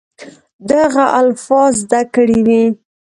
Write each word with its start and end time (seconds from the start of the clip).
دغه 0.71 1.03
الفاظ 1.21 1.73
زده 1.83 2.01
کړي 2.15 2.39
وي 2.47 2.63